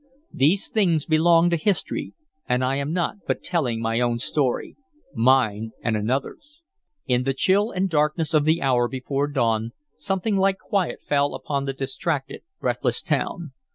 [0.33, 2.15] These things belong to history,
[2.49, 4.75] and I am but telling my own story,
[5.13, 6.59] mine and another's.
[7.05, 11.65] In the chill and darkness of the hour before dawn something like quiet fell upon
[11.65, 13.51] the distracted, breathless town.